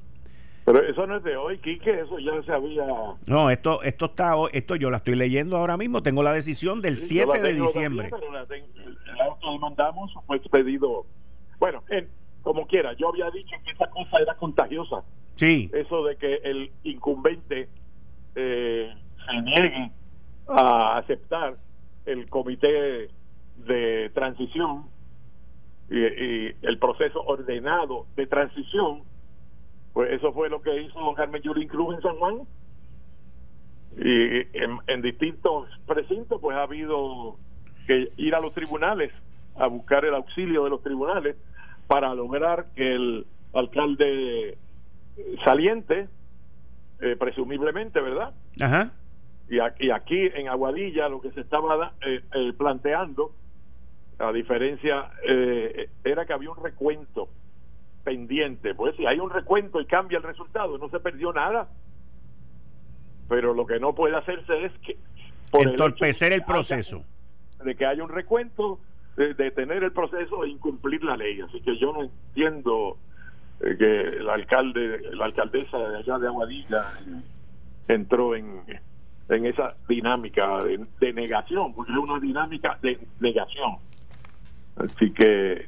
[0.71, 2.85] pero eso no es de hoy, Quique, eso ya se había...
[3.25, 6.97] No, esto esto está esto yo la estoy leyendo ahora mismo, tengo la decisión del
[6.97, 8.07] 7 de diciembre.
[8.11, 11.07] pero la el auto que mandamos fue expedido...
[11.57, 11.83] Bueno,
[12.43, 15.03] como quiera, yo había dicho que esa cosa era contagiosa.
[15.33, 15.71] Sí.
[15.73, 17.67] Eso de que el incumbente
[18.35, 18.93] eh,
[19.25, 19.91] se niegue
[20.49, 21.57] a aceptar
[22.05, 23.09] el comité
[23.55, 24.83] de transición
[25.89, 26.03] y
[26.61, 29.01] el proceso ordenado de transición
[29.93, 32.39] pues eso fue lo que hizo don Carmen Yulín Cruz en San Juan.
[33.97, 34.47] Y
[34.87, 37.37] en, distintos precintos, pues ha habido
[37.87, 39.11] que ir a los tribunales
[39.55, 41.35] a buscar el auxilio de los tribunales
[41.87, 44.57] para lograr que el alcalde
[45.43, 46.07] saliente,
[47.01, 48.33] eh, presumiblemente, ¿verdad?
[48.61, 48.91] Ajá.
[49.49, 53.31] Y aquí, aquí en Aguadilla lo que se estaba eh, eh, planteando,
[54.19, 57.29] a diferencia, eh, era que había un recuento
[58.03, 58.73] pendiente.
[58.75, 61.69] Pues si hay un recuento y cambia el resultado, no se perdió nada.
[63.27, 64.97] Pero lo que no puede hacerse es que...
[65.51, 67.03] Por Entorpecer el, proceso.
[67.63, 68.79] de que haya un recuento,
[69.15, 71.41] de, detener el proceso e incumplir la ley.
[71.41, 72.97] Así que yo no entiendo
[73.59, 76.85] que el alcalde, la alcaldesa de allá de Aguadilla
[77.87, 78.61] entró en
[79.29, 80.57] en esa dinámica
[80.99, 83.77] de, negación, porque es una dinámica de negación.
[84.75, 85.67] Así que,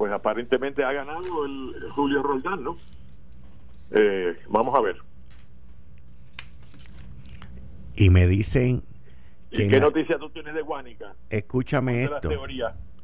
[0.00, 2.74] pues aparentemente ha ganado el Julio Roldán, ¿no?
[3.90, 4.96] Eh, vamos a ver.
[7.96, 8.82] Y me dicen...
[9.50, 11.14] ¿Y qué noticia tú tienes de Guánica?
[11.28, 12.30] Escúchame esto.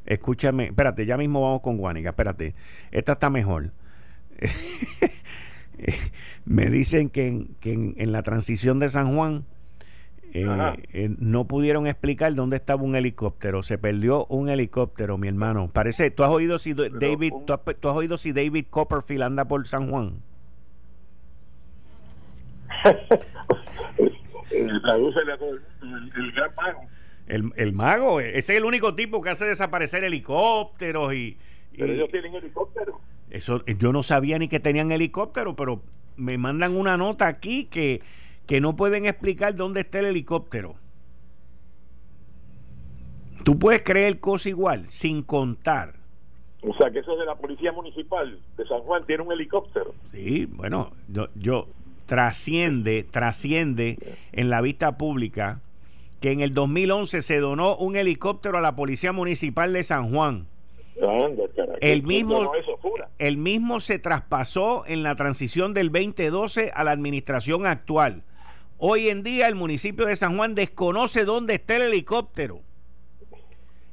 [0.06, 2.54] Escúchame, espérate, ya mismo vamos con Guánica, espérate.
[2.90, 3.72] Esta está mejor.
[6.46, 9.44] me dicen que, en, que en, la transición de San Juan
[10.36, 13.62] eh, eh, no pudieron explicar dónde estaba un helicóptero.
[13.62, 15.70] Se perdió un helicóptero, mi hermano.
[15.72, 19.88] Parece, ¿tú has oído si David, tú, has, oído si David Copperfield anda por San
[19.88, 20.20] Juan?
[24.50, 25.00] el, gran
[26.56, 26.80] mago.
[27.26, 31.38] El, mago, ese es el único tipo que hace desaparecer helicópteros y...
[31.76, 32.96] Pero ellos tienen helicópteros.
[33.30, 35.82] Eso, yo no sabía ni que tenían helicóptero, pero
[36.16, 38.02] me mandan una nota aquí que,
[38.46, 40.76] que no pueden explicar dónde está el helicóptero.
[43.44, 45.94] Tú puedes creer cosa igual, sin contar.
[46.62, 49.94] O sea, que eso es de la Policía Municipal de San Juan tiene un helicóptero.
[50.10, 51.68] Sí, bueno, yo, yo
[52.06, 53.98] trasciende, trasciende
[54.32, 55.60] en la vista pública
[56.20, 60.46] que en el 2011 se donó un helicóptero a la Policía Municipal de San Juan
[61.80, 62.52] el mismo,
[63.18, 68.22] el mismo se traspasó en la transición del 2012 a la administración actual.
[68.78, 72.60] Hoy en día el municipio de San Juan desconoce dónde está el helicóptero.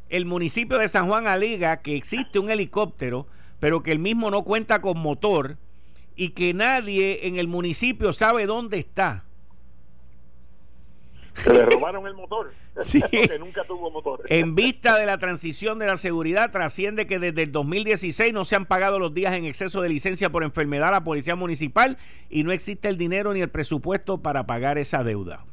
[0.10, 3.26] El municipio de San Juan alega que existe un helicóptero,
[3.62, 5.58] pero que el mismo no cuenta con motor
[6.18, 9.24] y que nadie en el municipio sabe dónde está.
[11.36, 12.54] Se le robaron el motor.
[12.82, 13.00] Sí.
[13.02, 14.24] Porque nunca tuvo motor.
[14.30, 18.56] En vista de la transición de la seguridad, trasciende que desde el 2016 no se
[18.56, 22.00] han pagado los días en exceso de licencia por enfermedad a la Policía Municipal
[22.32, 25.46] y no existe el dinero ni el presupuesto para pagar esa deuda.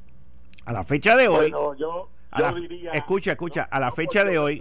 [0.64, 1.50] A la fecha de hoy.
[1.50, 2.08] yo,
[2.56, 4.58] diría, escucha, escucha, a la fecha de hoy.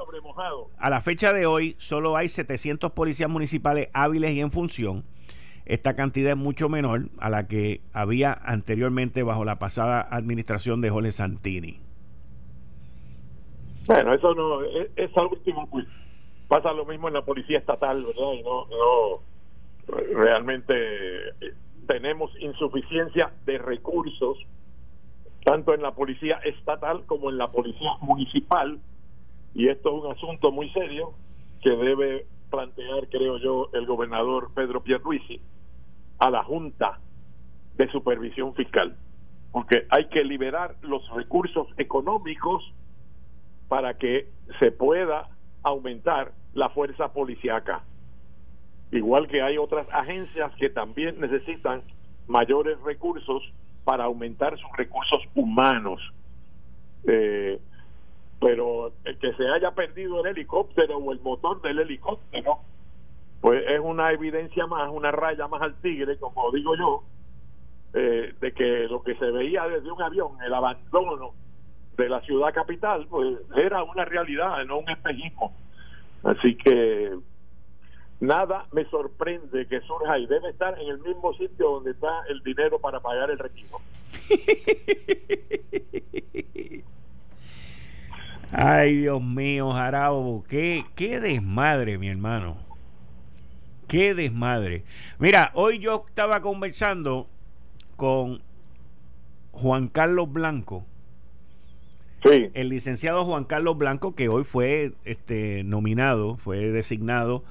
[0.77, 5.05] A la fecha de hoy solo hay 700 policías municipales hábiles y en función
[5.69, 10.89] esta cantidad es mucho menor a la que había anteriormente bajo la pasada administración de
[10.89, 11.79] Jorge Santini.
[13.85, 15.85] Bueno, eso no, es, última pues
[16.47, 18.33] pasa lo mismo en la policía estatal, ¿verdad?
[18.33, 19.21] Y no, no
[20.11, 20.73] realmente
[21.41, 21.53] eh,
[21.87, 24.39] tenemos insuficiencia de recursos
[25.45, 28.79] tanto en la policía estatal como en la policía municipal
[29.53, 31.13] y esto es un asunto muy serio
[31.61, 35.39] que debe plantear, creo yo, el gobernador Pedro Pierluisi
[36.19, 36.99] a la Junta
[37.75, 38.95] de Supervisión Fiscal,
[39.51, 42.63] porque hay que liberar los recursos económicos
[43.67, 44.27] para que
[44.59, 45.29] se pueda
[45.63, 47.83] aumentar la fuerza policíaca.
[48.91, 51.83] Igual que hay otras agencias que también necesitan
[52.27, 53.43] mayores recursos
[53.83, 56.01] para aumentar sus recursos humanos.
[57.07, 57.59] Eh,
[58.39, 62.59] pero el que se haya perdido el helicóptero o el motor del helicóptero
[63.41, 67.03] pues es una evidencia más, una raya más al tigre, como digo yo,
[67.93, 71.31] eh, de que lo que se veía desde un avión, el abandono
[71.97, 75.53] de la ciudad capital, pues era una realidad, no un espejismo.
[76.23, 77.17] Así que
[78.19, 82.41] nada me sorprende que surja y debe estar en el mismo sitio donde está el
[82.43, 83.79] dinero para pagar el retiro.
[88.51, 92.68] Ay, Dios mío, Jarabo, qué, qué desmadre, mi hermano.
[93.89, 94.83] Qué desmadre.
[95.17, 97.27] Mira, hoy yo estaba conversando
[97.95, 98.39] con
[99.51, 100.85] Juan Carlos Blanco.
[102.23, 102.51] Sí.
[102.53, 107.43] El licenciado Juan Carlos Blanco, que hoy fue este, nominado, fue designado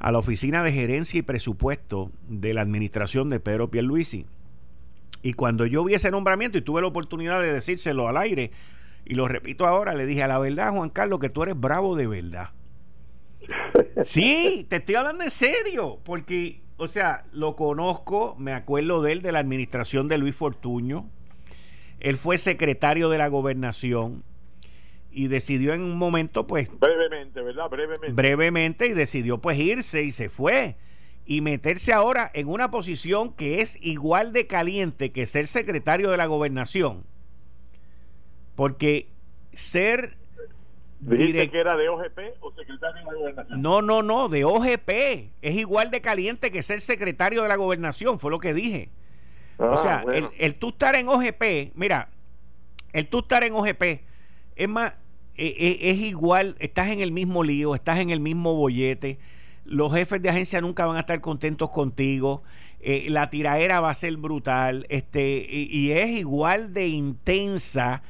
[0.00, 4.26] a la Oficina de Gerencia y Presupuesto de la Administración de Pedro Pierluisi.
[5.22, 8.50] Y cuando yo vi ese nombramiento y tuve la oportunidad de decírselo al aire,
[9.04, 11.94] y lo repito ahora, le dije a la verdad, Juan Carlos, que tú eres bravo
[11.94, 12.50] de verdad.
[14.04, 19.22] Sí, te estoy hablando en serio, porque, o sea, lo conozco, me acuerdo de él
[19.22, 21.08] de la administración de Luis Fortuño.
[22.00, 24.22] Él fue secretario de la gobernación
[25.10, 26.70] y decidió en un momento, pues...
[26.78, 27.70] Brevemente, ¿verdad?
[27.70, 28.12] Brevemente.
[28.12, 30.76] Brevemente y decidió pues irse y se fue.
[31.24, 36.18] Y meterse ahora en una posición que es igual de caliente que ser secretario de
[36.18, 37.04] la gobernación.
[38.54, 39.08] Porque
[39.54, 40.18] ser
[41.00, 43.62] ¿Dijiste que era de OGP o secretario de la gobernación?
[43.62, 44.90] No, no, no, de OGP.
[45.42, 48.90] Es igual de caliente que ser secretario de la gobernación, fue lo que dije.
[49.58, 52.08] o ah, sea, el, el, tú estar en OGP, mira,
[52.92, 54.00] el tú estar en OGP
[54.56, 54.94] es más,
[55.36, 59.18] e, e, es, igual, estás en el mismo lío, estás en el mismo bollete.
[59.64, 62.42] Los jefes de agencia nunca van a estar contentos contigo.
[62.80, 64.86] Eh, la tiraera va a ser brutal.
[64.88, 68.02] Este, y es igual de intensa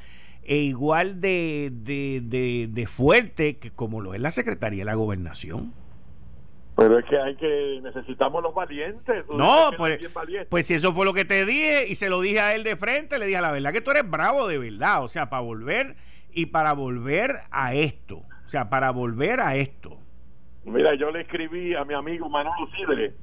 [0.46, 5.72] e igual de, de, fuerte que como lo es la Secretaría de la Gobernación.
[6.76, 9.24] Pero es que hay que necesitamos los valientes.
[9.28, 9.98] No, pues,
[10.50, 12.76] pues si eso fue lo que te dije y se lo dije a él de
[12.76, 15.96] frente, le dije la verdad que tú eres bravo de verdad, o sea, para volver
[16.32, 19.98] y para volver a esto, o sea, para volver a esto.
[20.64, 23.14] Mira, yo le escribí a mi amigo Manolo Sidre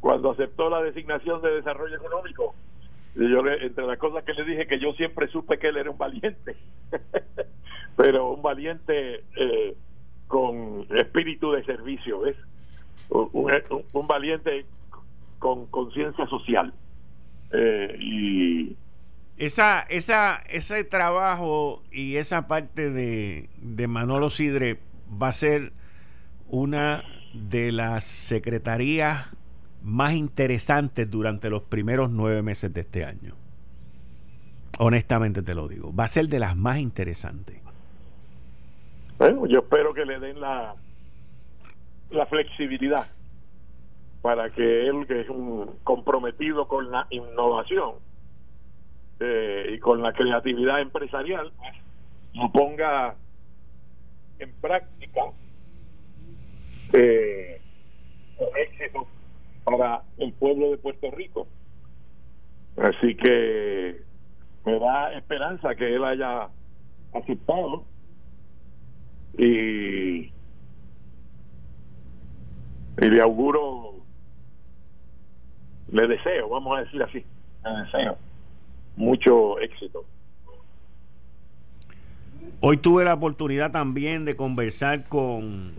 [0.00, 2.54] cuando aceptó la designación de desarrollo económico
[3.16, 5.98] yo, entre las cosas que le dije, que yo siempre supe que él era un
[5.98, 6.56] valiente,
[7.96, 9.74] pero un valiente eh,
[10.26, 12.36] con espíritu de servicio, ¿ves?
[13.08, 14.66] Un, valiente
[15.38, 16.74] con conciencia social.
[17.52, 18.76] Eh, y
[19.38, 25.72] esa, esa, ese trabajo y esa parte de, de Manolo Sidre va a ser
[26.48, 27.02] una
[27.32, 29.34] de las secretarías
[29.86, 33.34] más interesantes durante los primeros nueve meses de este año.
[34.78, 35.94] Honestamente te lo digo.
[35.94, 37.60] Va a ser de las más interesantes.
[39.16, 40.74] Bueno, yo espero que le den la,
[42.10, 43.06] la flexibilidad
[44.22, 47.94] para que él, que es un comprometido con la innovación
[49.20, 51.52] eh, y con la creatividad empresarial,
[52.34, 53.14] lo ponga
[54.40, 55.20] en práctica
[56.92, 57.60] eh,
[58.56, 59.06] éxito
[59.66, 61.48] para el pueblo de Puerto Rico.
[62.76, 64.00] Así que
[64.64, 66.48] me da esperanza que él haya
[67.12, 67.84] aceptado
[69.36, 70.26] y,
[72.98, 73.94] y le auguro,
[75.90, 77.24] le deseo, vamos a decir así,
[77.64, 78.16] le deseo
[78.94, 80.04] mucho éxito.
[82.60, 85.72] Hoy tuve la oportunidad también de conversar con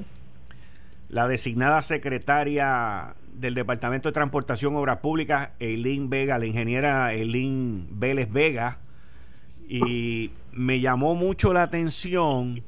[1.09, 8.31] la designada secretaria del Departamento de Transportación Obras Públicas, Eileen Vega, la ingeniera Eileen Vélez
[8.31, 8.79] Vega,
[9.69, 12.63] y me llamó mucho la atención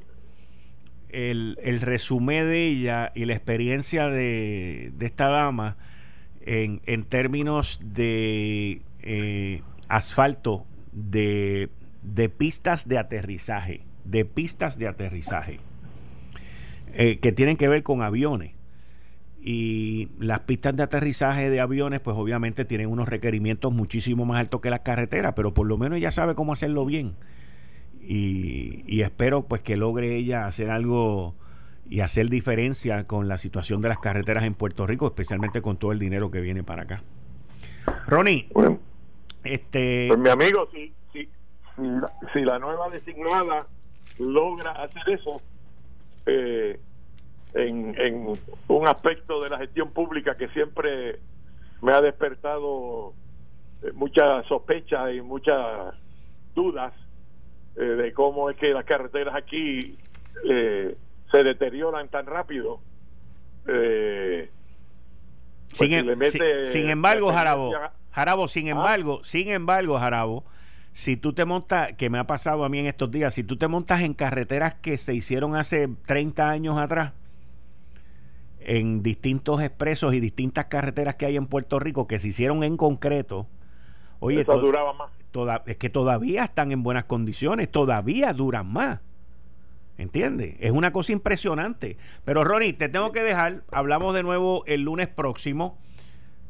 [1.08, 5.76] el, resumen de ella y la experiencia de, esta dama
[6.42, 11.68] en, términos de eh, asfalto, de
[12.36, 15.60] pistas de aterrizaje, de pistas de aterrizaje,
[16.94, 18.54] eh, que tienen que ver con aviones.
[19.42, 24.60] Y las pistas de aterrizaje de aviones pues obviamente tienen unos requerimientos muchísimo más altos
[24.60, 27.14] que las carreteras pero por lo menos ella sabe cómo hacerlo bien.
[28.02, 31.34] Y, espero pues que logre ella hacer algo
[31.88, 35.92] y hacer diferencia con la situación de las carreteras en Puerto Rico especialmente con todo
[35.92, 37.02] el dinero que viene para acá.
[38.06, 38.48] Ronnie
[39.42, 41.28] este pues mi amigo si, si,
[42.32, 43.66] si la nueva designada
[44.18, 45.40] logra hacer eso
[46.26, 46.80] eh,
[47.54, 51.18] en, un aspecto de la gestión pública que siempre
[51.82, 53.14] me ha despertado
[53.82, 55.94] eh, muchas sospechas y muchas
[56.54, 56.92] dudas
[57.76, 59.96] eh, de cómo es que las carreteras aquí
[60.48, 60.96] eh,
[61.30, 62.80] se deterioran tan rápido.
[63.64, 64.48] Pues
[65.72, 67.72] sin, em- sin, embargo, Jarabo,
[68.10, 68.70] Jarabo, sin ¿Ah?
[68.72, 70.44] embargo, sin embargo, Jarabo,
[70.92, 73.56] si tú te montas, que me ha pasado a mí en estos días, si tú
[73.56, 77.12] te montas en carreteras que se hicieron hace 30 años atrás,
[78.60, 82.76] en distintos expresos y distintas carreteras que hay en Puerto Rico que se hicieron en
[82.76, 83.46] concreto.
[84.18, 85.10] Oye, Eso duraba más.
[85.66, 89.00] es que todavía están en buenas condiciones, todavía duran más.
[89.96, 90.56] ¿Entiendes?
[90.60, 91.98] Es una cosa impresionante.
[92.24, 93.64] Pero Ronnie, te tengo que dejar.
[93.70, 95.78] Hablamos de nuevo el lunes próximo.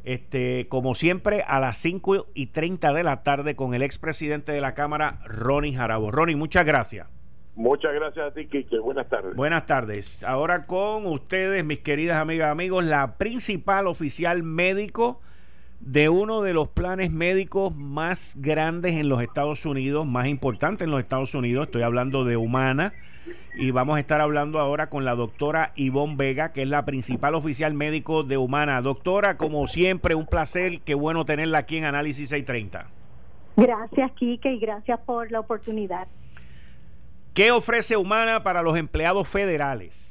[0.05, 4.61] Este, como siempre, a las 5 y 30 de la tarde con el expresidente de
[4.61, 6.11] la Cámara, Ronnie Jarabo.
[6.11, 7.07] Ronnie, muchas gracias.
[7.57, 8.79] Muchas gracias a ti, Kike.
[8.79, 9.37] Buenas tardes.
[9.37, 10.25] Buenas tardes.
[10.25, 15.21] Ahora con ustedes, mis queridas amigas y amigos, la principal oficial médico
[15.81, 20.91] de uno de los planes médicos más grandes en los Estados Unidos, más importante en
[20.91, 21.67] los Estados Unidos.
[21.67, 22.93] Estoy hablando de Humana.
[23.57, 27.35] Y vamos a estar hablando ahora con la doctora Ivonne Vega, que es la principal
[27.35, 28.81] oficial médico de Humana.
[28.81, 30.81] Doctora, como siempre, un placer.
[30.83, 32.87] Qué bueno tenerla aquí en Análisis 630.
[33.57, 36.07] Gracias, Kike, y gracias por la oportunidad.
[37.35, 40.10] ¿Qué ofrece Humana para los empleados federales?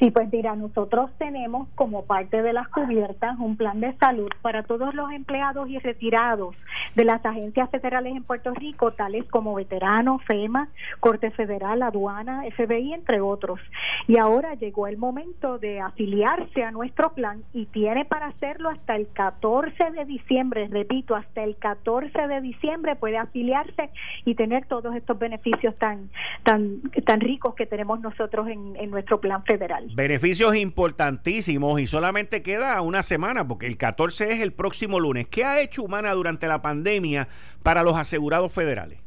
[0.00, 4.62] Sí, pues mira, nosotros tenemos como parte de las cubiertas un plan de salud para
[4.62, 6.56] todos los empleados y retirados
[6.94, 10.70] de las agencias federales en Puerto Rico, tales como veteranos, FEMA,
[11.00, 13.60] Corte Federal, Aduana, FBI, entre otros.
[14.08, 18.96] Y ahora llegó el momento de afiliarse a nuestro plan y tiene para hacerlo hasta
[18.96, 23.90] el 14 de diciembre, repito, hasta el 14 de diciembre puede afiliarse
[24.24, 26.08] y tener todos estos beneficios tan
[26.42, 29.89] tan tan ricos que tenemos nosotros en, en nuestro plan federal.
[29.92, 35.26] Beneficios importantísimos y solamente queda una semana porque el 14 es el próximo lunes.
[35.28, 37.28] ¿Qué ha hecho Humana durante la pandemia
[37.62, 39.00] para los asegurados federales?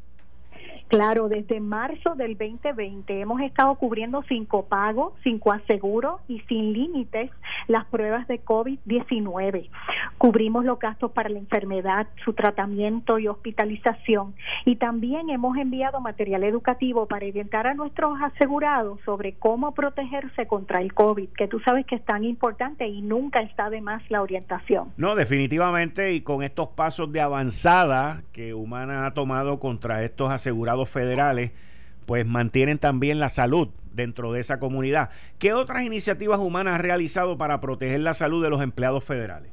[0.88, 7.32] Claro, desde marzo del 2020 hemos estado cubriendo sin copago, sin coaseguro y sin límites
[7.68, 9.70] las pruebas de COVID-19.
[10.18, 14.36] Cubrimos los gastos para la enfermedad, su tratamiento y hospitalización.
[14.66, 20.82] Y también hemos enviado material educativo para orientar a nuestros asegurados sobre cómo protegerse contra
[20.82, 24.22] el COVID, que tú sabes que es tan importante y nunca está de más la
[24.22, 24.90] orientación.
[24.98, 30.83] No, definitivamente, y con estos pasos de avanzada que Humana ha tomado contra estos asegurados
[30.90, 31.52] federales
[32.06, 35.10] pues mantienen también la salud dentro de esa comunidad.
[35.40, 39.52] ¿Qué otras iniciativas humanas ha realizado para proteger la salud de los empleados federales?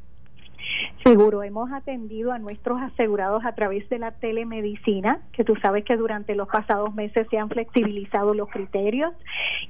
[1.04, 5.96] Seguro, hemos atendido a nuestros asegurados a través de la telemedicina, que tú sabes que
[5.96, 9.12] durante los pasados meses se han flexibilizado los criterios,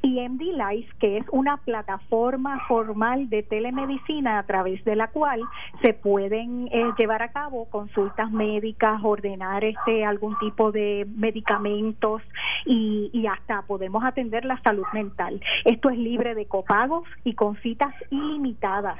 [0.02, 5.40] y MD Life, que es una plataforma formal de telemedicina a través de la cual
[5.82, 12.22] se pueden eh, llevar a cabo consultas médicas, ordenar este algún tipo de medicamentos
[12.66, 15.40] y, y hasta podemos atender la salud mental.
[15.64, 18.98] Esto es libre de copagos y con citas ilimitadas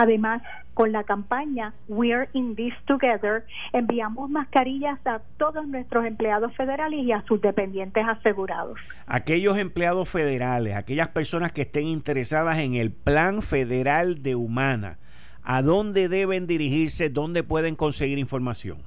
[0.00, 0.40] Además,
[0.72, 3.44] con la campaña We're in This Together,
[3.74, 8.78] enviamos mascarillas a todos nuestros empleados federales y a sus dependientes asegurados.
[9.06, 14.96] Aquellos empleados federales, aquellas personas que estén interesadas en el Plan Federal de Humana,
[15.42, 17.10] ¿a dónde deben dirigirse?
[17.10, 18.78] ¿Dónde pueden conseguir información?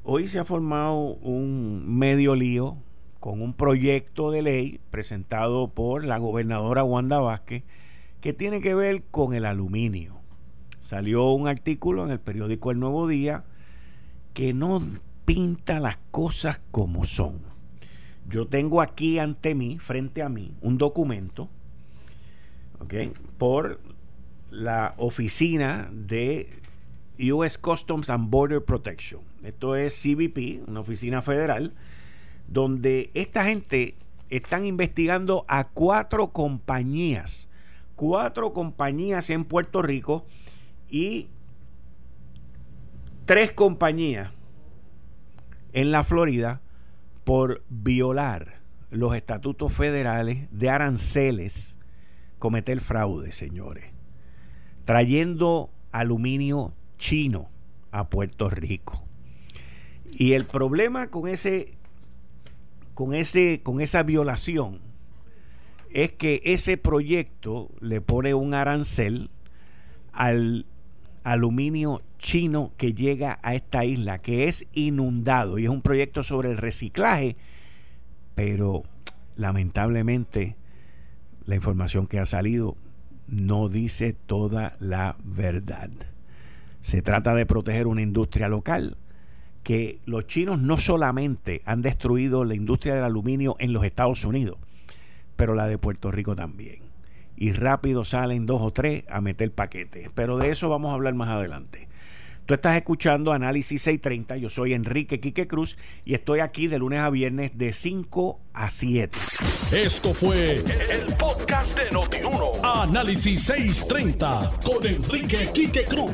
[0.03, 2.77] hoy se ha formado un medio lío
[3.19, 7.63] con un proyecto de ley presentado por la gobernadora Wanda Vázquez
[8.19, 10.19] que tiene que ver con el aluminio.
[10.79, 13.43] Salió un artículo en el periódico El Nuevo Día
[14.33, 14.81] que no
[15.25, 17.50] pinta las cosas como son.
[18.27, 21.49] Yo tengo aquí ante mí, frente a mí, un documento,
[22.79, 22.93] ¿ok?
[23.37, 23.79] Por
[24.49, 26.49] la oficina de
[27.31, 29.21] US Customs and Border Protection.
[29.43, 31.73] Esto es CBP, una oficina federal,
[32.47, 33.95] donde esta gente
[34.29, 37.49] están investigando a cuatro compañías,
[37.95, 40.25] cuatro compañías en Puerto Rico
[40.89, 41.27] y
[43.25, 44.31] tres compañías
[45.73, 46.61] en la Florida
[47.23, 51.77] por violar los estatutos federales de aranceles,
[52.39, 53.85] cometer fraude, señores,
[54.85, 57.49] trayendo aluminio chino
[57.91, 59.05] a Puerto Rico.
[60.11, 61.77] Y el problema con ese
[62.93, 64.81] con ese con esa violación
[65.89, 69.29] es que ese proyecto le pone un arancel
[70.11, 70.65] al
[71.23, 76.51] aluminio chino que llega a esta isla, que es inundado y es un proyecto sobre
[76.51, 77.35] el reciclaje,
[78.35, 78.83] pero
[79.35, 80.55] lamentablemente
[81.45, 82.77] la información que ha salido
[83.27, 85.89] no dice toda la verdad.
[86.81, 88.97] Se trata de proteger una industria local
[89.63, 94.57] que los chinos no solamente han destruido la industria del aluminio en los Estados Unidos,
[95.35, 96.90] pero la de Puerto Rico también.
[97.41, 100.11] Y rápido salen dos o tres a meter paquetes.
[100.13, 101.89] Pero de eso vamos a hablar más adelante.
[102.45, 104.37] Tú estás escuchando Análisis 630.
[104.37, 105.75] Yo soy Enrique Quique Cruz
[106.05, 109.17] y estoy aquí de lunes a viernes de 5 a 7.
[109.71, 112.51] Esto fue el, podcast de Notiuno.
[112.63, 116.13] Análisis 630 con Enrique Quique Cruz.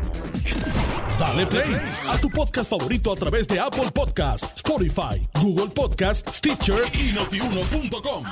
[1.19, 1.75] Dale play
[2.07, 8.23] a tu podcast favorito a través de Apple Podcasts, Spotify, Google Podcasts, Stitcher y notiuno.com.